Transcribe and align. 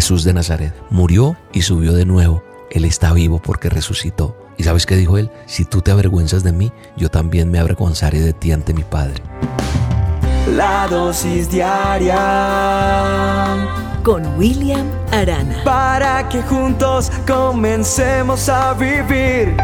Jesús 0.00 0.24
de 0.24 0.32
Nazaret. 0.32 0.72
Murió 0.88 1.36
y 1.52 1.60
subió 1.60 1.92
de 1.92 2.06
nuevo. 2.06 2.42
Él 2.70 2.86
está 2.86 3.12
vivo 3.12 3.38
porque 3.38 3.68
resucitó. 3.68 4.34
¿Y 4.56 4.62
sabes 4.62 4.86
qué 4.86 4.96
dijo 4.96 5.18
él? 5.18 5.30
Si 5.44 5.66
tú 5.66 5.82
te 5.82 5.90
avergüenzas 5.90 6.42
de 6.42 6.52
mí, 6.52 6.72
yo 6.96 7.10
también 7.10 7.50
me 7.50 7.58
avergonzaré 7.58 8.18
de 8.18 8.32
ti 8.32 8.50
ante 8.50 8.72
mi 8.72 8.82
Padre. 8.82 9.22
La 10.56 10.88
dosis 10.88 11.50
diaria 11.50 12.16
con 14.02 14.38
William 14.38 14.86
Arana. 15.12 15.62
Para 15.66 16.26
que 16.30 16.40
juntos 16.44 17.12
comencemos 17.26 18.48
a 18.48 18.72
vivir. 18.72 19.54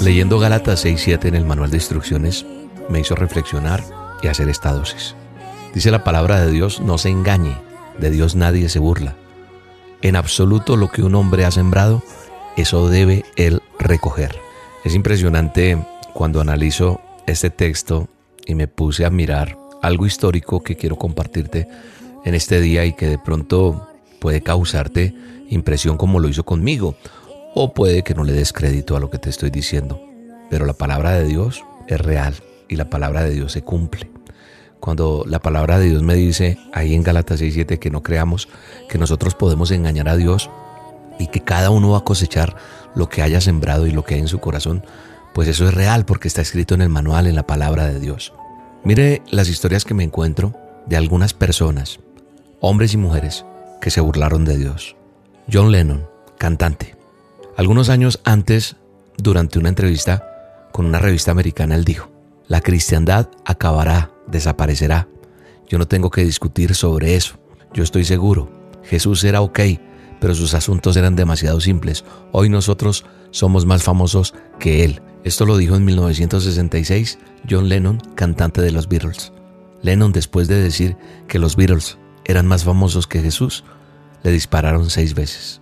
Leyendo 0.00 0.38
Gálatas 0.38 0.86
6.7 0.86 1.26
en 1.26 1.34
el 1.34 1.44
manual 1.44 1.70
de 1.70 1.76
instrucciones 1.76 2.46
me 2.88 3.00
hizo 3.00 3.14
reflexionar 3.14 3.84
y 4.22 4.28
hacer 4.28 4.48
esta 4.48 4.72
dosis. 4.72 5.14
Dice 5.74 5.90
la 5.90 6.02
palabra 6.04 6.44
de 6.44 6.50
Dios, 6.50 6.80
no 6.80 6.98
se 6.98 7.10
engañe, 7.10 7.56
de 7.98 8.10
Dios 8.10 8.34
nadie 8.34 8.68
se 8.68 8.78
burla. 8.78 9.14
En 10.02 10.16
absoluto 10.16 10.76
lo 10.76 10.90
que 10.90 11.02
un 11.02 11.14
hombre 11.14 11.44
ha 11.44 11.50
sembrado, 11.50 12.02
eso 12.56 12.88
debe 12.88 13.24
él 13.36 13.62
recoger. 13.78 14.36
Es 14.84 14.94
impresionante 14.94 15.78
cuando 16.12 16.40
analizo 16.40 17.00
este 17.26 17.50
texto 17.50 18.08
y 18.46 18.54
me 18.54 18.66
puse 18.66 19.04
a 19.04 19.10
mirar 19.10 19.56
algo 19.82 20.06
histórico 20.06 20.62
que 20.62 20.76
quiero 20.76 20.96
compartirte 20.96 21.68
en 22.24 22.34
este 22.34 22.60
día 22.60 22.84
y 22.84 22.94
que 22.94 23.06
de 23.06 23.18
pronto 23.18 23.88
puede 24.18 24.42
causarte 24.42 25.14
impresión 25.48 25.96
como 25.96 26.18
lo 26.18 26.28
hizo 26.28 26.44
conmigo 26.44 26.96
o 27.54 27.72
puede 27.74 28.02
que 28.02 28.14
no 28.14 28.24
le 28.24 28.32
des 28.32 28.52
crédito 28.52 28.96
a 28.96 29.00
lo 29.00 29.10
que 29.10 29.18
te 29.18 29.30
estoy 29.30 29.50
diciendo. 29.50 30.00
Pero 30.50 30.66
la 30.66 30.74
palabra 30.74 31.12
de 31.12 31.26
Dios 31.26 31.64
es 31.86 32.00
real 32.00 32.34
y 32.68 32.76
la 32.76 32.90
palabra 32.90 33.22
de 33.22 33.30
Dios 33.30 33.52
se 33.52 33.62
cumple. 33.62 34.10
Cuando 34.80 35.24
la 35.26 35.40
palabra 35.40 35.78
de 35.78 35.90
Dios 35.90 36.02
me 36.02 36.14
dice 36.14 36.58
ahí 36.72 36.94
en 36.94 37.02
Galatas 37.02 37.40
6:7 37.40 37.78
que 37.78 37.90
no 37.90 38.02
creamos 38.02 38.48
que 38.88 38.98
nosotros 38.98 39.34
podemos 39.34 39.70
engañar 39.70 40.08
a 40.08 40.16
Dios 40.16 40.50
y 41.18 41.26
que 41.26 41.40
cada 41.40 41.70
uno 41.70 41.90
va 41.90 41.98
a 41.98 42.04
cosechar 42.04 42.56
lo 42.94 43.08
que 43.08 43.22
haya 43.22 43.40
sembrado 43.40 43.86
y 43.86 43.92
lo 43.92 44.04
que 44.04 44.14
hay 44.14 44.20
en 44.20 44.28
su 44.28 44.40
corazón, 44.40 44.84
pues 45.34 45.48
eso 45.48 45.68
es 45.68 45.74
real 45.74 46.06
porque 46.06 46.28
está 46.28 46.40
escrito 46.40 46.74
en 46.74 46.80
el 46.82 46.88
manual, 46.88 47.26
en 47.26 47.36
la 47.36 47.46
palabra 47.46 47.86
de 47.86 48.00
Dios. 48.00 48.32
Mire 48.82 49.22
las 49.30 49.48
historias 49.48 49.84
que 49.84 49.94
me 49.94 50.02
encuentro 50.02 50.54
de 50.86 50.96
algunas 50.96 51.34
personas, 51.34 52.00
hombres 52.60 52.94
y 52.94 52.96
mujeres, 52.96 53.44
que 53.80 53.90
se 53.90 54.00
burlaron 54.00 54.44
de 54.44 54.56
Dios. 54.56 54.96
John 55.52 55.70
Lennon, 55.70 56.06
cantante. 56.38 56.96
Algunos 57.56 57.90
años 57.90 58.20
antes, 58.24 58.76
durante 59.18 59.58
una 59.58 59.68
entrevista 59.68 60.26
con 60.72 60.86
una 60.86 60.98
revista 60.98 61.30
americana, 61.30 61.74
él 61.74 61.84
dijo, 61.84 62.10
la 62.48 62.60
cristiandad 62.60 63.28
acabará, 63.44 64.10
desaparecerá. 64.30 65.08
Yo 65.68 65.78
no 65.78 65.86
tengo 65.86 66.10
que 66.10 66.24
discutir 66.24 66.74
sobre 66.74 67.16
eso. 67.16 67.38
Yo 67.72 67.82
estoy 67.82 68.04
seguro. 68.04 68.50
Jesús 68.82 69.22
era 69.24 69.40
ok, 69.40 69.60
pero 70.20 70.34
sus 70.34 70.54
asuntos 70.54 70.96
eran 70.96 71.16
demasiado 71.16 71.60
simples. 71.60 72.04
Hoy 72.32 72.48
nosotros 72.48 73.04
somos 73.30 73.66
más 73.66 73.82
famosos 73.82 74.34
que 74.58 74.84
él. 74.84 75.02
Esto 75.22 75.46
lo 75.46 75.56
dijo 75.56 75.76
en 75.76 75.84
1966 75.84 77.18
John 77.48 77.68
Lennon, 77.68 77.98
cantante 78.14 78.62
de 78.62 78.72
los 78.72 78.88
Beatles. 78.88 79.32
Lennon, 79.82 80.12
después 80.12 80.48
de 80.48 80.60
decir 80.60 80.96
que 81.28 81.38
los 81.38 81.56
Beatles 81.56 81.98
eran 82.24 82.46
más 82.46 82.64
famosos 82.64 83.06
que 83.06 83.22
Jesús, 83.22 83.64
le 84.22 84.32
dispararon 84.32 84.90
seis 84.90 85.14
veces. 85.14 85.60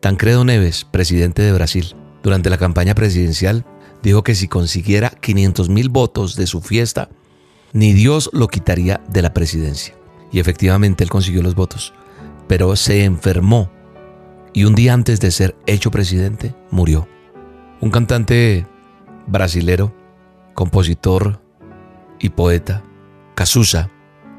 Tancredo 0.00 0.44
Neves, 0.44 0.84
presidente 0.84 1.42
de 1.42 1.52
Brasil, 1.52 1.94
durante 2.22 2.50
la 2.50 2.58
campaña 2.58 2.94
presidencial, 2.94 3.64
dijo 4.02 4.22
que 4.22 4.34
si 4.34 4.48
consiguiera 4.48 5.10
500 5.10 5.68
mil 5.68 5.88
votos 5.88 6.36
de 6.36 6.46
su 6.46 6.60
fiesta, 6.60 7.08
ni 7.74 7.92
Dios 7.92 8.30
lo 8.32 8.48
quitaría 8.48 9.02
de 9.10 9.20
la 9.20 9.34
presidencia. 9.34 9.94
Y 10.32 10.38
efectivamente 10.38 11.04
él 11.04 11.10
consiguió 11.10 11.42
los 11.42 11.54
votos, 11.54 11.92
pero 12.48 12.74
se 12.76 13.04
enfermó 13.04 13.70
y 14.54 14.64
un 14.64 14.74
día 14.74 14.94
antes 14.94 15.20
de 15.20 15.30
ser 15.30 15.56
hecho 15.66 15.90
presidente 15.90 16.54
murió. 16.70 17.06
Un 17.80 17.90
cantante 17.90 18.66
brasilero, 19.26 19.92
compositor 20.54 21.42
y 22.20 22.30
poeta, 22.30 22.82
Cazuza, 23.34 23.90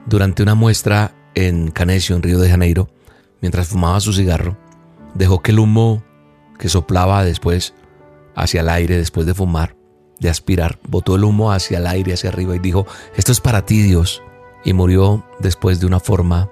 durante 0.05 0.41
una 0.41 0.55
muestra 0.55 1.13
en 1.35 1.69
Canecio, 1.69 2.15
en 2.15 2.23
Río 2.23 2.39
de 2.39 2.49
Janeiro, 2.49 2.89
mientras 3.41 3.67
fumaba 3.67 3.99
su 3.99 4.13
cigarro, 4.13 4.57
dejó 5.13 5.41
que 5.41 5.51
el 5.51 5.59
humo 5.59 6.03
que 6.57 6.69
soplaba 6.69 7.25
después 7.25 7.73
hacia 8.35 8.61
el 8.61 8.69
aire, 8.69 8.97
después 8.97 9.27
de 9.27 9.33
fumar, 9.33 9.75
de 10.19 10.29
aspirar, 10.29 10.79
botó 10.87 11.15
el 11.15 11.23
humo 11.23 11.51
hacia 11.51 11.77
el 11.77 11.87
aire, 11.87 12.13
hacia 12.13 12.29
arriba 12.29 12.55
y 12.55 12.59
dijo, 12.59 12.85
esto 13.15 13.31
es 13.31 13.41
para 13.41 13.65
ti 13.65 13.81
Dios. 13.81 14.23
Y 14.63 14.73
murió 14.73 15.25
después 15.39 15.79
de 15.79 15.85
una 15.85 15.99
forma 15.99 16.49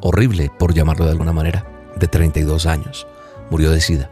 horrible, 0.00 0.50
por 0.58 0.74
llamarlo 0.74 1.04
de 1.04 1.12
alguna 1.12 1.32
manera, 1.32 1.66
de 1.96 2.06
32 2.06 2.66
años. 2.66 3.06
Murió 3.50 3.70
de 3.70 3.80
sida. 3.80 4.10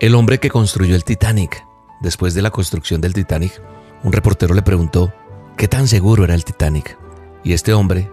El 0.00 0.14
hombre 0.14 0.38
que 0.38 0.50
construyó 0.50 0.94
el 0.94 1.04
Titanic, 1.04 1.64
después 2.00 2.34
de 2.34 2.42
la 2.42 2.50
construcción 2.50 3.00
del 3.00 3.14
Titanic, 3.14 3.60
un 4.04 4.12
reportero 4.12 4.54
le 4.54 4.62
preguntó 4.62 5.12
qué 5.56 5.66
tan 5.68 5.88
seguro 5.88 6.24
era 6.24 6.34
el 6.34 6.44
Titanic. 6.44 6.98
Y 7.42 7.52
este 7.52 7.72
hombre, 7.72 8.10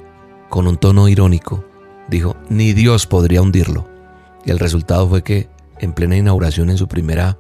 con 0.49 0.67
un 0.67 0.77
tono 0.77 1.07
irónico, 1.09 1.65
dijo, 2.07 2.35
ni 2.49 2.73
Dios 2.73 3.07
podría 3.07 3.41
hundirlo. 3.41 3.87
Y 4.45 4.51
el 4.51 4.59
resultado 4.59 5.07
fue 5.09 5.23
que 5.23 5.49
en 5.79 5.93
plena 5.93 6.15
inauguración, 6.15 6.69
en 6.69 6.77
su 6.77 6.87
primera 6.87 7.37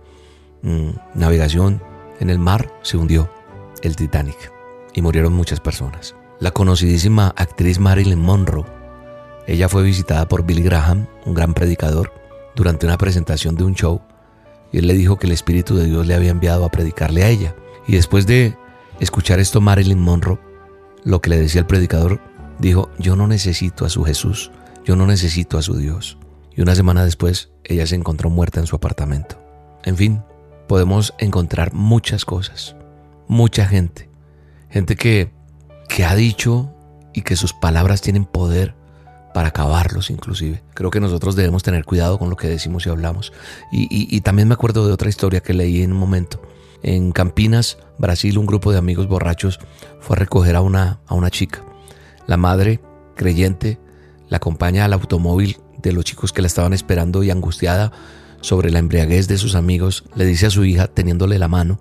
mm, 0.61 0.89
navegación 1.13 1.81
en 2.19 2.29
el 2.29 2.39
mar, 2.39 2.71
se 2.81 2.97
hundió 2.97 3.29
el 3.81 3.95
Titanic 3.95 4.51
y 4.93 5.01
murieron 5.01 5.33
muchas 5.33 5.59
personas. 5.59 6.15
La 6.39 6.51
conocidísima 6.51 7.33
actriz 7.35 7.79
Marilyn 7.79 8.19
Monroe, 8.19 8.65
ella 9.47 9.69
fue 9.69 9.83
visitada 9.83 10.27
por 10.27 10.45
Billy 10.45 10.63
Graham, 10.63 11.07
un 11.25 11.33
gran 11.33 11.53
predicador, 11.53 12.11
durante 12.55 12.85
una 12.85 12.97
presentación 12.97 13.55
de 13.55 13.63
un 13.63 13.75
show 13.75 14.01
y 14.75 14.79
él 14.79 14.87
le 14.87 14.93
dijo 14.93 15.17
que 15.17 15.27
el 15.27 15.31
Espíritu 15.31 15.77
de 15.77 15.85
Dios 15.85 16.05
le 16.05 16.15
había 16.15 16.31
enviado 16.31 16.65
a 16.65 16.69
predicarle 16.69 17.23
a 17.23 17.29
ella. 17.29 17.55
Y 17.87 17.93
después 17.93 18.27
de 18.27 18.57
escuchar 18.99 19.39
esto, 19.39 19.61
Marilyn 19.61 19.99
Monroe, 19.99 20.37
lo 21.05 21.21
que 21.21 21.29
le 21.29 21.37
decía 21.37 21.61
el 21.61 21.67
predicador, 21.67 22.19
dijo, 22.59 22.89
yo 22.99 23.15
no 23.15 23.25
necesito 23.25 23.85
a 23.85 23.89
su 23.89 24.03
Jesús, 24.03 24.51
yo 24.83 24.97
no 24.97 25.05
necesito 25.05 25.57
a 25.57 25.61
su 25.61 25.77
Dios. 25.77 26.17
Y 26.53 26.61
una 26.61 26.75
semana 26.75 27.05
después, 27.05 27.51
ella 27.63 27.87
se 27.87 27.95
encontró 27.95 28.29
muerta 28.29 28.59
en 28.59 28.67
su 28.67 28.75
apartamento. 28.75 29.41
En 29.85 29.95
fin, 29.95 30.23
podemos 30.67 31.13
encontrar 31.19 31.73
muchas 31.73 32.25
cosas, 32.25 32.75
mucha 33.27 33.65
gente, 33.65 34.09
gente 34.69 34.95
que, 34.95 35.31
que 35.89 36.05
ha 36.05 36.15
dicho 36.15 36.71
y 37.13 37.21
que 37.21 37.35
sus 37.35 37.53
palabras 37.53 38.01
tienen 38.01 38.25
poder 38.25 38.75
para 39.35 39.49
acabarlos 39.49 40.09
inclusive. 40.09 40.63
Creo 40.73 40.89
que 40.89 41.01
nosotros 41.01 41.35
debemos 41.35 41.61
tener 41.61 41.83
cuidado 41.83 42.17
con 42.17 42.29
lo 42.29 42.37
que 42.37 42.47
decimos 42.47 42.85
y 42.85 42.89
hablamos. 42.89 43.33
Y, 43.69 44.21
también 44.21 44.47
me 44.47 44.53
acuerdo 44.53 44.87
de 44.87 44.93
otra 44.93 45.09
historia 45.09 45.41
que 45.41 45.53
leí 45.53 45.81
en 45.81 45.91
un 45.91 45.99
momento. 45.99 46.41
En 46.83 47.11
Campinas, 47.11 47.77
Brasil, 47.97 48.37
un 48.37 48.45
grupo 48.45 48.71
de 48.71 48.77
amigos 48.77 49.07
borrachos 49.07 49.59
fue 49.99 50.15
a 50.15 50.19
recoger 50.19 50.55
a 50.55 50.61
una, 50.61 50.99
a 51.05 51.15
una 51.15 51.29
chica. 51.29 51.63
La 52.27 52.37
madre, 52.37 52.79
creyente, 53.15 53.77
la 54.29 54.37
acompaña 54.37 54.85
al 54.85 54.93
automóvil 54.93 55.57
de 55.81 55.91
los 55.91 56.05
chicos 56.05 56.31
que 56.31 56.41
la 56.41 56.47
estaban 56.47 56.71
esperando 56.71 57.21
y 57.21 57.29
angustiada 57.29 57.91
sobre 58.45 58.69
la 58.69 58.77
embriaguez 58.77 59.27
de 59.27 59.39
sus 59.39 59.55
amigos, 59.55 60.03
le 60.13 60.23
dice 60.23 60.45
a 60.45 60.49
su 60.51 60.65
hija, 60.65 60.85
teniéndole 60.85 61.39
la 61.39 61.47
mano, 61.47 61.79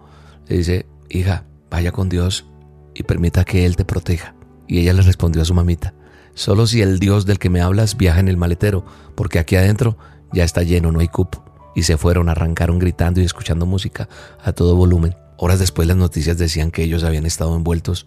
le 0.49 0.57
dice, 0.57 0.87
hija, 1.11 1.45
vaya 1.71 1.93
con 1.93 2.09
Dios 2.09 2.47
y 2.95 3.03
permita 3.03 3.45
que 3.45 3.67
Él 3.67 3.77
te 3.77 3.85
proteja. 3.85 4.35
Y 4.67 4.79
ella 4.79 4.95
le 4.95 5.03
respondió 5.03 5.43
a 5.43 5.45
su 5.45 5.53
mamita, 5.53 5.93
Solo 6.33 6.67
si 6.67 6.81
el 6.81 7.01
Dios 7.01 7.27
del 7.27 7.39
que 7.39 7.51
me 7.51 7.61
hablas 7.61 7.99
viaja 7.99 8.19
en 8.19 8.29
el 8.29 8.39
maletero, 8.39 8.87
porque 9.15 9.39
aquí 9.39 9.57
adentro 9.57 9.99
ya 10.33 10.43
está 10.43 10.63
lleno, 10.63 10.91
no 10.91 11.01
hay 11.01 11.09
cupo. 11.09 11.45
Y 11.75 11.83
se 11.83 11.99
fueron, 11.99 12.31
arrancaron 12.31 12.79
gritando 12.79 13.21
y 13.21 13.25
escuchando 13.25 13.67
música 13.67 14.09
a 14.43 14.53
todo 14.55 14.75
volumen. 14.75 15.15
Horas 15.37 15.59
después 15.59 15.87
las 15.87 15.99
noticias 15.99 16.39
decían 16.39 16.71
que 16.71 16.83
ellos 16.83 17.05
habían 17.05 17.27
estado 17.27 17.55
envueltos 17.55 18.07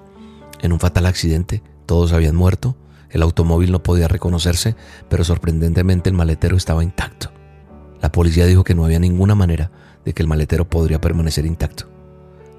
en 0.62 0.74
un 0.74 0.80
fatal 0.80 1.06
accidente, 1.06 1.62
todos 1.86 2.12
habían 2.12 2.36
muerto, 2.36 2.76
el 3.12 3.22
automóvil 3.22 3.72
no 3.72 3.84
podía 3.84 4.08
reconocerse, 4.08 4.76
pero 5.10 5.24
sorprendentemente 5.24 6.10
el 6.10 6.16
maletero 6.16 6.58
estaba 6.58 6.84
intacto. 6.84 7.37
La 8.02 8.12
policía 8.12 8.46
dijo 8.46 8.64
que 8.64 8.76
no 8.76 8.86
había 8.86 9.00
ninguna 9.00 9.36
manera 9.36 9.72
de 10.06 10.14
que 10.14 10.22
el 10.22 10.28
maletero 10.28 10.70
podría 10.70 11.02
permanecer 11.02 11.46
intacto. 11.46 11.88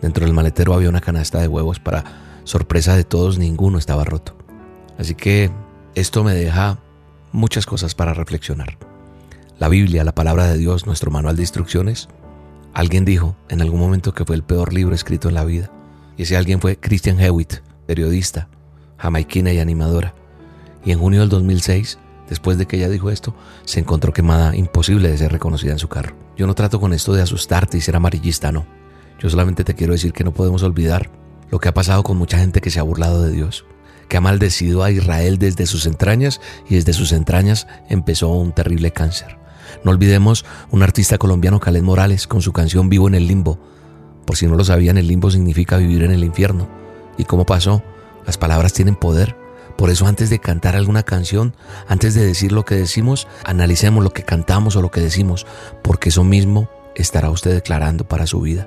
Dentro 0.03 0.25
del 0.25 0.35
maletero 0.35 0.75
había 0.75 0.89
una 0.89 1.01
canasta 1.01 1.41
de 1.41 1.49
huevos 1.49 1.81
para 1.81 2.05
sorpresa 2.45 2.97
de 2.97 3.05
todos, 3.05 3.39
ninguno 3.39 3.79
estaba 3.79 4.05
roto. 4.05 4.37
Así 4.99 5.15
que 5.15 5.51
esto 5.95 6.25
me 6.25 6.35
deja 6.35 6.79
muchas 7.33 7.67
cosas 7.67 7.95
para 7.95 8.15
reflexionar. 8.15 8.79
La 9.59 9.69
Biblia, 9.69 10.05
la 10.05 10.15
palabra 10.15 10.47
de 10.47 10.57
Dios, 10.57 10.87
nuestro 10.87 11.11
manual 11.11 11.37
de 11.37 11.43
instrucciones. 11.43 12.09
Alguien 12.75 13.05
dijo 13.05 13.37
en 13.49 13.61
algún 13.61 13.81
momento 13.81 14.15
que 14.15 14.25
fue 14.25 14.37
el 14.37 14.45
peor 14.45 14.73
libro 14.73 14.95
escrito 14.95 15.29
en 15.29 15.35
la 15.35 15.45
vida. 15.45 15.71
Y 16.17 16.23
ese 16.23 16.37
alguien 16.37 16.61
fue 16.61 16.79
Christian 16.79 17.19
Hewitt, 17.19 17.55
periodista, 17.87 18.49
jamaiquina 18.99 19.53
y 19.53 19.59
animadora. 19.59 20.15
Y 20.85 20.93
en 20.93 20.99
junio 21.01 21.21
del 21.21 21.29
2006, 21.29 21.99
después 22.29 22.59
de 22.59 22.67
que 22.67 22.77
ella 22.77 22.89
dijo 22.89 23.11
esto, 23.11 23.35
se 23.65 23.81
encontró 23.81 24.13
quemada, 24.13 24.57
imposible 24.57 25.11
de 25.11 25.19
ser 25.19 25.33
reconocida 25.33 25.73
en 25.73 25.79
su 25.79 25.89
carro. 25.89 26.17
Yo 26.37 26.47
no 26.47 26.55
trato 26.55 26.81
con 26.81 26.93
esto 26.93 27.13
de 27.13 27.23
asustarte 27.23 27.77
y 27.79 27.81
ser 27.81 27.97
amarillista, 27.97 28.53
no. 28.53 28.67
Yo 29.19 29.29
solamente 29.31 29.65
te 29.65 29.75
quiero 29.75 29.93
decir 29.93 30.13
que 30.13 30.25
no 30.25 30.33
podemos 30.33 30.63
olvidar 30.63 31.11
lo 31.51 31.59
que 31.59 31.69
ha 31.69 31.75
pasado 31.75 32.03
con 32.03 32.17
mucha 32.17 32.39
gente 32.39 32.61
que 32.61 32.71
se 32.71 32.79
ha 32.79 32.85
burlado 32.85 33.23
de 33.23 33.33
Dios 33.33 33.65
que 34.09 34.17
ha 34.17 34.21
maldecido 34.21 34.83
a 34.83 34.91
Israel 34.91 35.39
desde 35.39 35.67
sus 35.67 35.87
entrañas 35.87 36.41
y 36.69 36.75
desde 36.75 36.95
sus 36.95 37.13
entrañas 37.13 37.67
empezó 37.89 38.29
un 38.31 38.53
terrible 38.53 38.91
cáncer. 38.91 39.39
No 39.85 39.91
olvidemos 39.91 40.45
un 40.71 40.83
artista 40.83 41.19
colombiano, 41.19 41.61
Caled 41.61 41.83
Morales, 41.83 42.27
con 42.27 42.41
su 42.41 42.53
canción 42.53 42.89
Vivo 42.89 43.07
en 43.07 43.15
el 43.15 43.29
Limbo. 43.29 43.59
Por 44.25 44.37
si 44.37 44.47
no 44.47 44.57
lo 44.57 44.65
sabían, 44.65 44.99
el 44.99 45.07
limbo 45.07 45.31
significa 45.31 45.77
vivir 45.77 46.03
en 46.03 46.11
el 46.11 46.25
infierno. 46.25 46.69
¿Y 47.17 47.25
cómo 47.25 47.47
pasó? 47.47 47.83
Las 48.27 48.37
palabras 48.37 48.73
tienen 48.73 48.95
poder. 48.95 49.37
Por 49.79 49.91
eso 49.91 50.09
antes 50.09 50.29
de 50.29 50.41
cantar 50.41 50.75
alguna 50.75 51.05
canción, 51.05 51.55
antes 51.87 52.13
de 52.13 52.27
decir 52.27 52.51
lo 52.51 52.65
que 52.65 52.75
decimos, 52.75 53.29
analicemos 53.45 54.03
lo 54.03 54.11
que 54.11 54.25
cantamos 54.25 54.75
o 54.75 54.83
lo 54.83 54.91
que 54.91 55.01
decimos, 55.01 55.47
porque 55.85 56.09
eso 56.09 56.25
mismo 56.25 56.69
estará 56.97 57.31
usted 57.31 57.53
declarando 57.53 58.03
para 58.09 58.27
su 58.27 58.41
vida. 58.41 58.67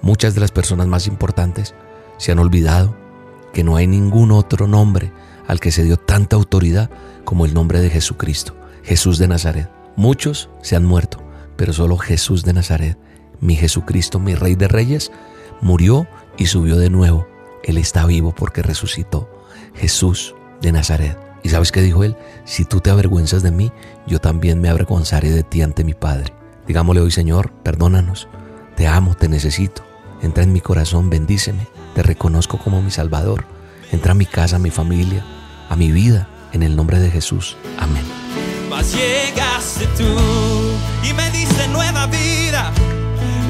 Muchas 0.00 0.36
de 0.36 0.40
las 0.40 0.52
personas 0.52 0.86
más 0.86 1.08
importantes 1.08 1.74
se 2.18 2.30
han 2.30 2.38
olvidado 2.38 2.96
que 3.52 3.64
no 3.64 3.74
hay 3.74 3.88
ningún 3.88 4.30
otro 4.30 4.68
nombre 4.68 5.10
al 5.48 5.58
que 5.58 5.72
se 5.72 5.82
dio 5.82 5.96
tanta 5.96 6.36
autoridad 6.36 6.88
como 7.24 7.44
el 7.44 7.52
nombre 7.52 7.80
de 7.80 7.90
Jesucristo, 7.90 8.54
Jesús 8.84 9.18
de 9.18 9.26
Nazaret. 9.26 9.68
Muchos 9.96 10.50
se 10.62 10.76
han 10.76 10.84
muerto, 10.84 11.18
pero 11.56 11.72
solo 11.72 11.96
Jesús 11.96 12.44
de 12.44 12.52
Nazaret, 12.52 12.96
mi 13.40 13.56
Jesucristo, 13.56 14.20
mi 14.20 14.36
Rey 14.36 14.54
de 14.54 14.68
Reyes, 14.68 15.10
murió 15.60 16.06
y 16.36 16.46
subió 16.46 16.76
de 16.76 16.90
nuevo. 16.90 17.26
Él 17.64 17.76
está 17.76 18.06
vivo 18.06 18.32
porque 18.32 18.62
resucitó. 18.62 19.28
Jesús 19.74 20.34
de 20.60 20.72
Nazaret. 20.72 21.18
¿Y 21.42 21.50
sabes 21.50 21.72
qué 21.72 21.80
dijo 21.80 22.04
él? 22.04 22.16
Si 22.44 22.64
tú 22.64 22.80
te 22.80 22.90
avergüenzas 22.90 23.42
de 23.42 23.50
mí, 23.50 23.72
yo 24.06 24.20
también 24.20 24.60
me 24.60 24.68
avergonzaré 24.68 25.30
de 25.30 25.42
ti 25.42 25.62
ante 25.62 25.84
mi 25.84 25.94
Padre. 25.94 26.32
Digámosle 26.66 27.00
hoy, 27.00 27.10
Señor, 27.10 27.52
perdónanos. 27.62 28.28
Te 28.76 28.86
amo, 28.86 29.14
te 29.14 29.28
necesito. 29.28 29.82
Entra 30.22 30.42
en 30.42 30.52
mi 30.52 30.60
corazón, 30.60 31.10
bendíceme. 31.10 31.66
Te 31.94 32.02
reconozco 32.02 32.58
como 32.58 32.82
mi 32.82 32.90
Salvador. 32.90 33.44
Entra 33.92 34.12
a 34.12 34.14
mi 34.14 34.26
casa, 34.26 34.56
a 34.56 34.58
mi 34.58 34.70
familia, 34.70 35.24
a 35.68 35.76
mi 35.76 35.90
vida, 35.90 36.28
en 36.52 36.62
el 36.62 36.76
nombre 36.76 36.98
de 36.98 37.10
Jesús. 37.10 37.56
Amén. 37.78 38.04
Llegaste 38.92 39.86
tú 39.96 40.04
y 41.02 41.12
me 41.12 41.28
nueva 41.72 42.06
vida 42.06 42.72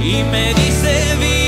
y 0.01 0.23
me 0.25 0.55
vida 0.55 1.48